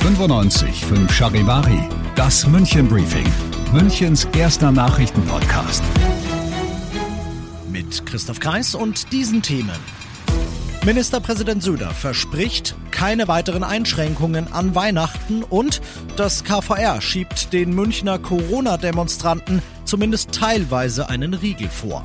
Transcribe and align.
95 0.00 0.84
Charivari, 1.10 1.88
das 2.14 2.46
München 2.46 2.88
Briefing, 2.88 3.26
Münchens 3.72 4.28
erster 4.36 4.70
Nachrichtenpodcast. 4.70 5.82
Mit 7.70 8.04
Christoph 8.04 8.38
Kreis 8.38 8.74
und 8.74 9.12
diesen 9.12 9.40
Themen. 9.40 9.78
Ministerpräsident 10.84 11.62
Söder 11.62 11.90
verspricht 11.90 12.74
keine 12.90 13.26
weiteren 13.28 13.64
Einschränkungen 13.64 14.52
an 14.52 14.74
Weihnachten 14.74 15.42
und 15.42 15.80
das 16.16 16.44
KVR 16.44 17.00
schiebt 17.00 17.54
den 17.54 17.74
Münchner 17.74 18.18
Corona-Demonstranten 18.18 19.62
zumindest 19.84 20.32
teilweise 20.32 21.08
einen 21.08 21.32
Riegel 21.32 21.68
vor. 21.68 22.02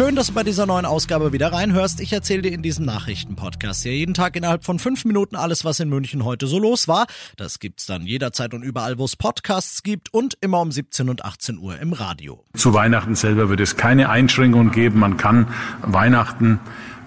Schön, 0.00 0.16
dass 0.16 0.28
du 0.28 0.32
bei 0.32 0.44
dieser 0.44 0.64
neuen 0.64 0.86
Ausgabe 0.86 1.34
wieder 1.34 1.52
reinhörst. 1.52 2.00
Ich 2.00 2.10
erzähle 2.10 2.40
dir 2.40 2.52
in 2.52 2.62
diesem 2.62 2.86
Nachrichtenpodcast 2.86 3.84
ja 3.84 3.90
jeden 3.90 4.14
Tag 4.14 4.34
innerhalb 4.34 4.64
von 4.64 4.78
fünf 4.78 5.04
Minuten 5.04 5.36
alles, 5.36 5.62
was 5.66 5.78
in 5.78 5.90
München 5.90 6.24
heute 6.24 6.46
so 6.46 6.58
los 6.58 6.88
war. 6.88 7.06
Das 7.36 7.58
gibt's 7.58 7.84
dann 7.84 8.06
jederzeit 8.06 8.54
und 8.54 8.62
überall, 8.62 8.96
wo 8.96 9.04
es 9.04 9.14
Podcasts 9.14 9.82
gibt 9.82 10.14
und 10.14 10.38
immer 10.40 10.62
um 10.62 10.72
17 10.72 11.10
und 11.10 11.22
18 11.26 11.58
Uhr 11.58 11.78
im 11.78 11.92
Radio. 11.92 12.42
Zu 12.54 12.72
Weihnachten 12.72 13.14
selber 13.14 13.50
wird 13.50 13.60
es 13.60 13.76
keine 13.76 14.08
Einschränkungen 14.08 14.70
geben. 14.70 15.00
Man 15.00 15.18
kann 15.18 15.48
Weihnachten 15.82 16.60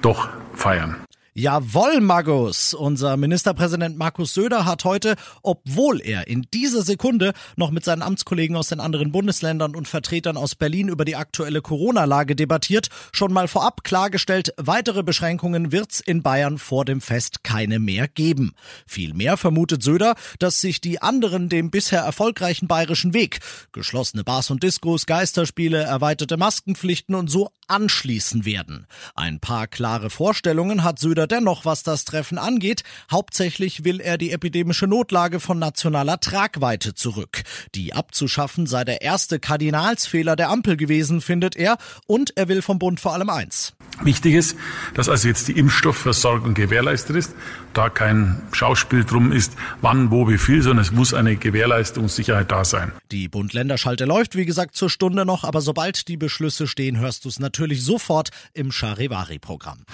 doch 0.03 0.29
feiern. 0.53 0.97
Jawohl, 1.35 1.99
Magus! 1.99 2.75
Unser 2.75 3.17
Ministerpräsident 3.17 3.97
Markus 3.97 4.35
Söder 4.35 4.65
hat 4.65 4.85
heute, 4.85 5.15
obwohl 5.41 5.99
er 5.99 6.27
in 6.27 6.45
dieser 6.53 6.83
Sekunde 6.83 7.33
noch 7.55 7.71
mit 7.71 7.83
seinen 7.83 8.03
Amtskollegen 8.03 8.55
aus 8.55 8.67
den 8.67 8.79
anderen 8.79 9.11
Bundesländern 9.11 9.75
und 9.75 9.87
Vertretern 9.87 10.37
aus 10.37 10.53
Berlin 10.53 10.89
über 10.89 11.05
die 11.05 11.15
aktuelle 11.15 11.63
Corona-Lage 11.63 12.35
debattiert, 12.35 12.89
schon 13.11 13.33
mal 13.33 13.47
vorab 13.47 13.83
klargestellt, 13.83 14.53
weitere 14.57 15.01
Beschränkungen 15.01 15.71
wird's 15.71 16.01
in 16.01 16.21
Bayern 16.21 16.59
vor 16.59 16.85
dem 16.85 17.01
Fest 17.01 17.43
keine 17.43 17.79
mehr 17.79 18.07
geben. 18.07 18.53
Vielmehr 18.85 19.35
vermutet 19.35 19.81
Söder, 19.81 20.13
dass 20.37 20.61
sich 20.61 20.81
die 20.81 21.01
anderen 21.01 21.49
dem 21.49 21.71
bisher 21.71 22.01
erfolgreichen 22.01 22.67
bayerischen 22.67 23.15
Weg, 23.15 23.39
geschlossene 23.71 24.23
Bars 24.23 24.51
und 24.51 24.61
Diskos, 24.61 25.07
Geisterspiele, 25.07 25.81
erweiterte 25.81 26.37
Maskenpflichten 26.37 27.15
und 27.15 27.31
so 27.31 27.49
anschließen 27.67 28.45
werden. 28.45 28.85
Ein 29.15 29.39
paar 29.39 29.65
klare 29.65 30.11
Vorstellungen 30.11 30.83
hat 30.83 30.99
Söder 30.99 31.22
dennoch, 31.27 31.65
was 31.65 31.83
das 31.83 32.05
Treffen 32.05 32.37
angeht. 32.37 32.83
Hauptsächlich 33.11 33.83
will 33.83 33.99
er 33.99 34.17
die 34.17 34.31
epidemische 34.31 34.87
Notlage 34.87 35.39
von 35.39 35.59
nationaler 35.59 36.19
Tragweite 36.19 36.93
zurück. 36.93 37.43
Die 37.75 37.93
abzuschaffen 37.93 38.67
sei 38.67 38.83
der 38.83 39.01
erste 39.01 39.39
Kardinalsfehler 39.39 40.35
der 40.35 40.49
Ampel 40.49 40.77
gewesen, 40.77 41.21
findet 41.21 41.55
er, 41.55 41.77
und 42.07 42.35
er 42.37 42.47
will 42.47 42.61
vom 42.61 42.79
Bund 42.79 42.99
vor 42.99 43.13
allem 43.13 43.29
eins. 43.29 43.73
Wichtig 44.01 44.33
ist, 44.33 44.57
dass 44.95 45.07
also 45.07 45.27
jetzt 45.27 45.47
die 45.47 45.53
Impfstoffversorgung 45.53 46.55
gewährleistet 46.55 47.15
ist, 47.15 47.35
da 47.73 47.89
kein 47.89 48.41
Schauspiel 48.51 49.03
drum 49.03 49.31
ist, 49.31 49.53
wann, 49.81 50.11
wo, 50.11 50.27
wie 50.27 50.37
viel, 50.37 50.61
sondern 50.61 50.83
es 50.83 50.91
muss 50.91 51.13
eine 51.13 51.35
Gewährleistungssicherheit 51.35 52.51
da 52.51 52.65
sein. 52.65 52.91
Die 53.11 53.27
Bund-Länder-Schalte 53.27 54.05
läuft, 54.05 54.35
wie 54.35 54.45
gesagt, 54.45 54.75
zur 54.75 54.89
Stunde 54.89 55.25
noch, 55.25 55.43
aber 55.43 55.61
sobald 55.61 56.07
die 56.07 56.17
Beschlüsse 56.17 56.67
stehen, 56.67 56.99
hörst 56.99 57.25
du 57.25 57.29
es 57.29 57.39
natürlich 57.39 57.83
sofort 57.83 58.29
im 58.53 58.71
Charivari-Programm. 58.71 59.85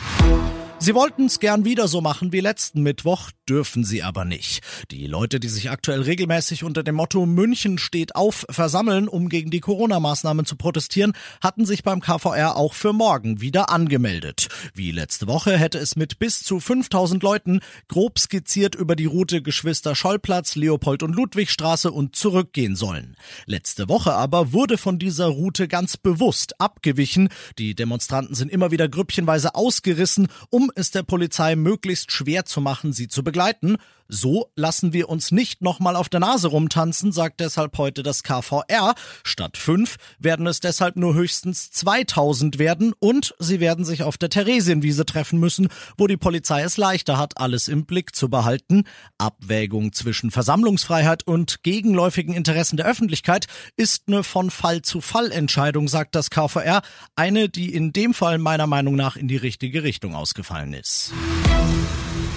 Sie 0.82 0.96
wollten 0.96 1.26
es 1.26 1.42
gern 1.42 1.66
wieder 1.66 1.90
so 1.90 2.00
machen 2.00 2.32
wie 2.32 2.40
letzten 2.40 2.84
Mittwoch, 2.84 3.32
dürfen 3.50 3.84
sie 3.84 4.02
aber 4.02 4.24
nicht. 4.24 4.62
Die 4.92 5.08
Leute, 5.08 5.42
die 5.42 5.50
sich 5.50 5.70
aktuell 5.70 6.04
regelmäßig 6.04 6.64
unter 6.64 6.84
dem 6.84 6.96
Motto 6.96 7.26
München 7.26 7.78
steht 7.78 8.16
auf 8.16 8.46
versammeln, 8.50 9.10
um 9.10 9.28
gegen 9.28 9.52
die 9.52 9.60
Corona-Maßnahmen 9.60 10.46
zu 10.46 10.56
protestieren, 10.56 11.12
hatten 11.42 11.66
sich 11.66 11.84
beim 11.84 12.00
KVR 12.00 12.56
auch 12.56 12.74
für 12.74 12.94
morgen 12.94 13.42
wieder 13.42 13.70
angemeldet. 13.70 14.48
Wie 14.74 14.92
letzte 14.92 15.28
Woche 15.28 15.58
hätte 15.58 15.80
es 15.80 15.98
mit 15.98 16.18
bis 16.18 16.44
zu 16.44 16.62
5000 16.62 17.22
Leuten 17.24 17.60
grob 17.90 18.18
skizziert 18.18 18.74
über 18.74 18.96
die 18.96 19.06
Route 19.06 19.42
Geschwister 19.42 19.96
Schollplatz, 19.96 20.56
Leopold 20.56 21.04
und 21.04 21.14
Ludwigstraße 21.14 21.92
und 21.92 22.16
zurückgehen 22.16 22.78
sollen. 22.78 23.18
Letzte 23.46 23.90
Woche 23.90 24.14
aber 24.14 24.54
wurde 24.54 24.78
von 24.78 24.98
dieser 24.98 25.28
Route 25.28 25.68
ganz 25.68 25.98
bewusst 25.98 26.62
abgewichen. 26.62 27.28
Die 27.58 27.76
Demonstranten 27.76 28.34
sind 28.34 28.50
immer 28.50 28.72
wieder 28.72 28.88
grüppchenweise 28.88 29.56
ausgerissen, 29.56 30.30
um 30.50 30.69
es 30.76 30.92
der 30.92 31.04
Polizei 31.04 31.56
möglichst 31.56 32.12
schwer 32.12 32.46
zu 32.46 32.62
machen, 32.62 32.94
sie 32.94 33.08
zu 33.08 33.24
begleiten. 33.24 33.78
So 34.12 34.52
lassen 34.56 34.92
wir 34.92 35.08
uns 35.08 35.32
nicht 35.32 35.62
nochmal 35.62 35.96
auf 35.96 36.10
der 36.10 36.20
Nase 36.20 36.48
rumtanzen, 36.48 37.12
sagt 37.12 37.40
deshalb 37.40 37.78
heute 37.78 38.02
das 38.02 38.24
KVR. 38.24 38.96
Statt 39.24 39.56
fünf 39.56 39.98
werden 40.18 40.48
es 40.48 40.60
deshalb 40.60 40.96
nur 40.96 41.14
höchstens 41.14 41.70
2000 41.70 42.58
werden 42.58 42.94
und 42.98 43.36
sie 43.38 43.60
werden 43.60 43.86
sich 43.86 44.02
auf 44.02 44.18
der 44.18 44.30
Theresienwiese 44.30 45.06
treffen 45.06 45.40
müssen, 45.40 45.70
wo 45.96 46.08
die 46.08 46.18
Polizei 46.18 46.64
es 46.64 46.78
leichter 46.78 47.20
hat, 47.20 47.38
alles 47.38 47.68
im 47.68 47.86
Blick 47.86 48.16
zu 48.16 48.30
behalten. 48.30 48.86
Abwägung 49.20 49.94
zwischen 49.94 50.32
Versammlungsfreiheit 50.32 51.28
und 51.28 51.62
gegenläufigen 51.62 52.34
Interessen 52.34 52.78
der 52.78 52.88
Öffentlichkeit 52.88 53.46
ist 53.78 54.06
eine 54.08 54.24
von 54.24 54.50
Fall 54.50 54.82
zu 54.82 55.02
Fall 55.02 55.32
Entscheidung, 55.32 55.88
sagt 55.88 56.16
das 56.16 56.32
KVR. 56.32 56.82
Eine, 57.16 57.48
die 57.48 57.76
in 57.76 57.94
dem 57.94 58.16
Fall 58.16 58.40
meiner 58.40 58.66
Meinung 58.66 58.96
nach 58.96 59.16
in 59.18 59.28
die 59.28 59.38
richtige 59.38 59.84
Richtung 59.84 60.16
ausgefallen 60.16 60.74
ist. 60.74 61.14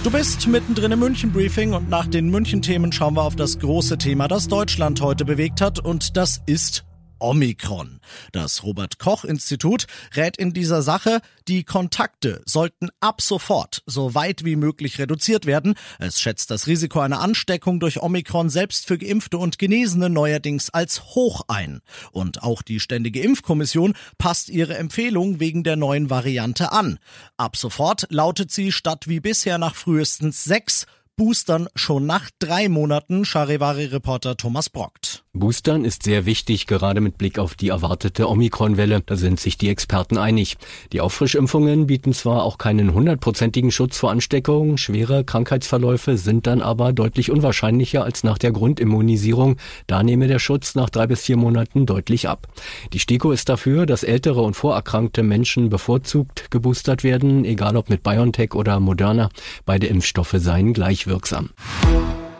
Du 0.03 0.11
bist 0.11 0.47
mittendrin 0.47 0.91
im 0.91 0.99
München-Briefing 0.99 1.71
und 1.71 1.89
nach 1.89 2.07
den 2.07 2.29
München-Themen 2.29 2.91
schauen 2.91 3.15
wir 3.15 3.23
auf 3.23 3.37
das 3.37 3.59
große 3.59 3.97
Thema, 3.97 4.27
das 4.27 4.49
Deutschland 4.49 4.99
heute 4.99 5.23
bewegt 5.23 5.61
hat. 5.61 5.79
Und 5.79 6.17
das 6.17 6.41
ist 6.45 6.83
Omikron. 7.23 7.99
Das 8.31 8.63
Robert 8.63 8.99
Koch 8.99 9.23
Institut 9.23 9.87
rät 10.15 10.37
in 10.37 10.53
dieser 10.53 10.81
Sache, 10.81 11.21
die 11.47 11.63
Kontakte 11.63 12.41
sollten 12.45 12.89
ab 12.99 13.21
sofort 13.21 13.81
so 13.85 14.13
weit 14.13 14.43
wie 14.43 14.55
möglich 14.55 14.99
reduziert 14.99 15.45
werden. 15.45 15.75
Es 15.99 16.19
schätzt 16.19 16.51
das 16.51 16.67
Risiko 16.67 16.99
einer 16.99 17.21
Ansteckung 17.21 17.79
durch 17.79 18.01
Omikron 18.01 18.49
selbst 18.49 18.87
für 18.87 18.97
Geimpfte 18.97 19.37
und 19.37 19.57
Genesene 19.57 20.09
neuerdings 20.09 20.69
als 20.69 21.15
hoch 21.15 21.41
ein. 21.47 21.81
Und 22.11 22.43
auch 22.43 22.61
die 22.61 22.79
Ständige 22.79 23.21
Impfkommission 23.21 23.93
passt 24.17 24.49
ihre 24.49 24.75
Empfehlung 24.77 25.39
wegen 25.39 25.63
der 25.63 25.77
neuen 25.77 26.09
Variante 26.09 26.71
an. 26.71 26.99
Ab 27.37 27.55
sofort 27.55 28.05
lautet 28.09 28.51
sie 28.51 28.71
statt 28.71 29.07
wie 29.07 29.19
bisher 29.19 29.57
nach 29.57 29.75
frühestens 29.75 30.43
sechs 30.43 30.85
Boostern 31.15 31.67
schon 31.75 32.07
nach 32.07 32.31
drei 32.39 32.69
Monaten, 32.69 33.23
Charivari-Reporter 33.23 34.35
Thomas 34.35 34.69
Brockt. 34.69 35.12
Boostern 35.35 35.83
ist 35.83 36.03
sehr 36.03 36.27
wichtig, 36.27 36.67
gerade 36.67 37.01
mit 37.01 37.17
Blick 37.17 37.39
auf 37.39 37.55
die 37.55 37.69
erwartete 37.69 38.29
Omikron-Welle. 38.29 39.01
Da 39.03 39.15
sind 39.15 39.39
sich 39.39 39.57
die 39.57 39.69
Experten 39.69 40.19
einig. 40.19 40.57
Die 40.91 41.01
Auffrischimpfungen 41.01 41.87
bieten 41.87 42.13
zwar 42.13 42.43
auch 42.43 42.59
keinen 42.59 42.93
hundertprozentigen 42.93 43.71
Schutz 43.71 43.97
vor 43.97 44.11
Ansteckungen, 44.11 44.77
schwere 44.77 45.23
Krankheitsverläufe 45.23 46.17
sind 46.17 46.45
dann 46.45 46.61
aber 46.61 46.93
deutlich 46.93 47.31
unwahrscheinlicher 47.31 48.03
als 48.03 48.23
nach 48.23 48.37
der 48.37 48.51
Grundimmunisierung. 48.51 49.57
Da 49.87 50.03
nehme 50.03 50.27
der 50.27 50.37
Schutz 50.37 50.75
nach 50.75 50.91
drei 50.91 51.07
bis 51.07 51.23
vier 51.23 51.37
Monaten 51.37 51.87
deutlich 51.87 52.29
ab. 52.29 52.47
Die 52.93 52.99
STIKO 52.99 53.31
ist 53.31 53.49
dafür, 53.49 53.87
dass 53.87 54.03
ältere 54.03 54.41
und 54.43 54.53
vorerkrankte 54.53 55.23
Menschen 55.23 55.69
bevorzugt 55.69 56.51
geboostert 56.51 57.03
werden, 57.03 57.43
egal 57.43 57.75
ob 57.75 57.89
mit 57.89 58.03
BioNTech 58.03 58.53
oder 58.53 58.79
Moderna. 58.79 59.29
Beide 59.65 59.87
Impfstoffe 59.87 60.35
seien 60.37 60.73
gleich 60.73 61.07
wirksam. 61.07 61.49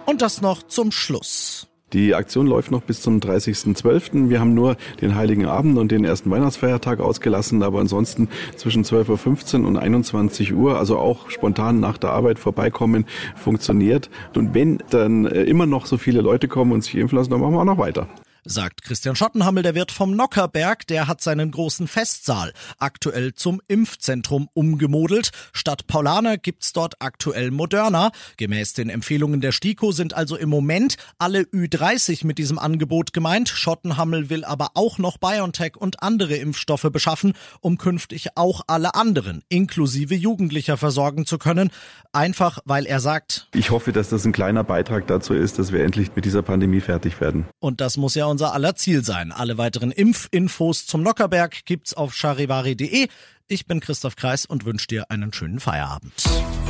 Und 0.06 0.22
das 0.22 0.42
noch 0.42 0.62
zum 0.62 0.92
Schluss. 0.92 1.73
Die 1.94 2.16
Aktion 2.16 2.48
läuft 2.48 2.72
noch 2.72 2.82
bis 2.82 3.02
zum 3.02 3.20
30.12. 3.20 4.30
Wir 4.30 4.40
haben 4.40 4.56
nur 4.56 4.78
den 5.02 5.16
Heiligen 5.16 5.46
Abend 5.46 5.78
und 5.78 5.92
den 5.92 6.06
ersten 6.06 6.32
Weihnachtsfeiertag 6.32 7.00
ausgelassen, 7.00 7.62
aber 7.62 7.80
ansonsten 7.80 8.30
zwischen 8.56 8.84
12.15 8.84 9.62
Uhr 9.62 9.68
und 9.68 9.78
21 9.78 10.54
Uhr, 10.54 10.78
also 10.80 10.98
auch 10.98 11.30
spontan 11.30 11.80
nach 11.80 11.98
der 11.98 12.10
Arbeit 12.10 12.40
vorbeikommen, 12.40 13.06
funktioniert. 13.36 14.10
Und 14.36 14.56
wenn 14.56 14.82
dann 14.90 15.26
äh, 15.26 15.44
immer 15.44 15.68
noch 15.68 15.86
so 15.86 15.98
viele 15.98 16.22
Leute 16.22 16.48
kommen 16.48 16.72
und 16.72 16.84
sich 16.84 16.96
impfen 16.96 17.18
lassen, 17.18 17.30
dann 17.30 17.42
machen 17.42 17.54
wir 17.54 17.62
auch 17.62 17.66
noch 17.66 17.78
weiter 17.78 18.08
sagt 18.46 18.84
Christian 18.84 19.16
Schottenhammel, 19.16 19.64
der 19.64 19.76
Wirt 19.76 19.92
vom 19.92 20.16
Nockerberg, 20.16 20.86
der 20.88 21.08
hat 21.08 21.22
seinen 21.22 21.52
großen 21.52 21.88
Festsaal 21.88 22.54
aktuell 22.80 23.34
zum 23.34 23.62
Impfzentrum 23.68 24.50
umgemodelt. 24.54 25.32
Statt 25.54 25.88
Paulaner 25.88 26.38
gibt's 26.38 26.74
dort 26.74 26.96
aktuell 27.00 27.52
Moderna. 27.52 28.12
Gemäß 28.38 28.74
den 28.74 28.90
Empfehlungen 28.90 29.42
der 29.42 29.52
STIKO 29.52 29.92
sind 29.92 30.14
also 30.14 30.36
im 30.36 30.50
Moment 30.50 30.98
alle 31.18 31.42
Ü30 31.42 32.26
mit 32.26 32.38
diesem 32.38 32.60
Angebot 32.60 33.14
gemeint. 33.14 33.50
Schottenhammel 33.50 34.30
will 34.30 34.44
aber 34.44 34.72
auch 34.74 34.98
noch 34.98 35.18
BioNTech 35.18 35.78
und 35.78 36.04
andere 36.04 36.36
Impfstoffe 36.36 36.90
beschaffen, 36.92 37.34
um 37.62 37.78
künftig 37.78 38.36
auch 38.36 38.62
alle 38.68 38.96
anderen, 38.96 39.44
inklusive 39.50 40.16
Jugendlicher, 40.16 40.78
versorgen 40.78 41.26
zu 41.26 41.38
können. 41.38 41.72
Einfach, 42.12 42.60
weil 42.66 42.86
er 42.86 43.00
sagt, 43.00 43.48
ich 43.54 43.72
hoffe, 43.72 43.92
dass 43.92 44.10
das 44.10 44.26
ein 44.26 44.34
kleiner 44.34 44.64
Beitrag 44.64 45.08
dazu 45.08 45.34
ist, 45.34 45.60
dass 45.60 45.72
wir 45.72 45.84
endlich 45.84 46.16
mit 46.16 46.26
dieser 46.26 46.42
Pandemie 46.42 46.82
fertig 46.82 47.22
werden. 47.22 47.46
Und 47.60 47.82
das 47.82 47.98
muss 47.98 48.16
ja 48.16 48.33
unser 48.34 48.52
aller 48.54 48.76
Ziel 48.76 49.04
sein. 49.04 49.32
Alle 49.32 49.60
weiteren 49.60 49.92
Impfinfos 49.92 50.88
zum 50.88 51.04
Lockerberg 51.04 51.66
gibt's 51.66 51.94
auf 51.94 52.16
charivari.de. 52.16 53.08
Ich 53.48 53.68
bin 53.68 53.80
Christoph 53.80 54.16
Kreis 54.16 54.48
und 54.48 54.66
wünsche 54.66 54.88
dir 54.88 55.12
einen 55.12 55.32
schönen 55.32 55.60
Feierabend. 55.60 56.14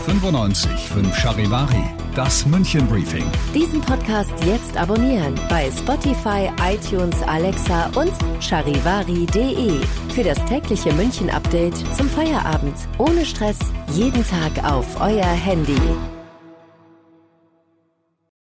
95 0.06 0.70
5 0.70 1.18
Charivari, 1.18 1.84
das 2.16 2.46
München 2.46 2.86
Briefing. 2.88 3.24
Diesen 3.56 3.80
Podcast 3.80 4.34
jetzt 4.46 4.76
abonnieren 4.76 5.40
bei 5.48 5.72
Spotify, 5.72 6.52
iTunes, 6.62 7.16
Alexa 7.22 7.86
und 7.96 8.12
charivari.de. 8.42 9.80
Für 10.14 10.24
das 10.24 10.44
tägliche 10.44 10.92
München 10.92 11.30
Update 11.30 11.78
zum 11.96 12.10
Feierabend. 12.10 12.76
Ohne 12.98 13.26
Stress, 13.26 13.60
jeden 13.94 14.26
Tag 14.28 14.70
auf 14.70 15.00
euer 15.00 15.24
Handy. 15.24 15.80